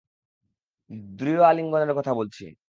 [1.15, 2.45] দৃঢ় আলিঙ্গণের কথা বলছি।